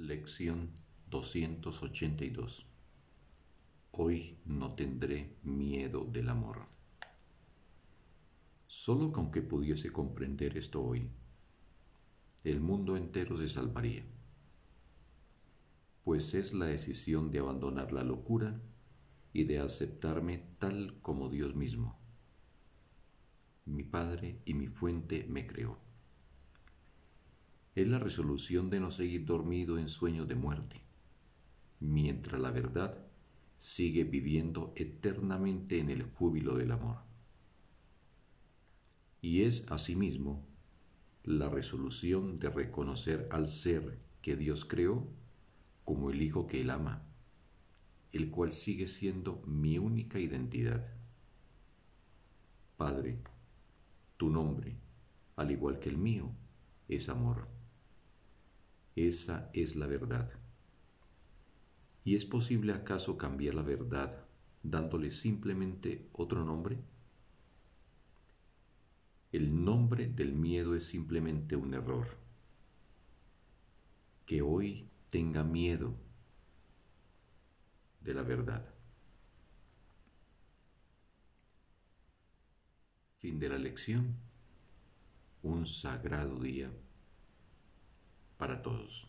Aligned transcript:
Lección 0.00 0.70
282 1.10 2.64
Hoy 3.90 4.38
no 4.44 4.76
tendré 4.76 5.36
miedo 5.42 6.04
del 6.04 6.28
amor. 6.28 6.66
Solo 8.68 9.10
con 9.10 9.32
que 9.32 9.42
pudiese 9.42 9.90
comprender 9.90 10.56
esto 10.56 10.84
hoy, 10.84 11.10
el 12.44 12.60
mundo 12.60 12.96
entero 12.96 13.36
se 13.36 13.48
salvaría, 13.48 14.04
pues 16.04 16.32
es 16.34 16.54
la 16.54 16.66
decisión 16.66 17.32
de 17.32 17.40
abandonar 17.40 17.92
la 17.92 18.04
locura 18.04 18.62
y 19.32 19.44
de 19.44 19.58
aceptarme 19.58 20.46
tal 20.60 21.00
como 21.02 21.28
Dios 21.28 21.56
mismo. 21.56 21.98
Mi 23.64 23.82
Padre 23.82 24.42
y 24.44 24.54
mi 24.54 24.68
fuente 24.68 25.26
me 25.28 25.44
creó 25.48 25.87
es 27.82 27.86
la 27.86 28.00
resolución 28.00 28.70
de 28.70 28.80
no 28.80 28.90
seguir 28.90 29.24
dormido 29.24 29.78
en 29.78 29.88
sueño 29.88 30.26
de 30.26 30.34
muerte, 30.34 30.80
mientras 31.78 32.40
la 32.40 32.50
verdad 32.50 32.98
sigue 33.56 34.02
viviendo 34.02 34.72
eternamente 34.74 35.78
en 35.78 35.88
el 35.90 36.02
júbilo 36.02 36.56
del 36.56 36.72
amor. 36.72 36.98
Y 39.20 39.42
es 39.42 39.64
asimismo 39.68 40.44
la 41.22 41.48
resolución 41.48 42.34
de 42.34 42.50
reconocer 42.50 43.28
al 43.30 43.46
ser 43.46 44.00
que 44.22 44.36
Dios 44.36 44.64
creó 44.64 45.06
como 45.84 46.10
el 46.10 46.20
Hijo 46.20 46.48
que 46.48 46.62
Él 46.62 46.70
ama, 46.70 47.06
el 48.10 48.30
cual 48.30 48.54
sigue 48.54 48.88
siendo 48.88 49.40
mi 49.46 49.78
única 49.78 50.18
identidad. 50.18 50.92
Padre, 52.76 53.18
tu 54.16 54.30
nombre, 54.30 54.76
al 55.36 55.52
igual 55.52 55.78
que 55.78 55.90
el 55.90 55.98
mío, 55.98 56.32
es 56.88 57.08
amor. 57.08 57.57
Esa 58.98 59.48
es 59.52 59.76
la 59.76 59.86
verdad. 59.86 60.28
¿Y 62.02 62.16
es 62.16 62.24
posible 62.24 62.72
acaso 62.72 63.16
cambiar 63.16 63.54
la 63.54 63.62
verdad 63.62 64.26
dándole 64.64 65.12
simplemente 65.12 66.08
otro 66.14 66.44
nombre? 66.44 66.80
El 69.30 69.64
nombre 69.64 70.08
del 70.08 70.32
miedo 70.32 70.74
es 70.74 70.86
simplemente 70.86 71.54
un 71.54 71.74
error. 71.74 72.08
Que 74.26 74.42
hoy 74.42 74.88
tenga 75.10 75.44
miedo 75.44 75.94
de 78.00 78.14
la 78.14 78.22
verdad. 78.24 78.74
Fin 83.18 83.38
de 83.38 83.48
la 83.48 83.58
lección. 83.58 84.16
Un 85.44 85.66
sagrado 85.66 86.40
día 86.40 86.72
para 88.38 88.62
todos. 88.62 89.06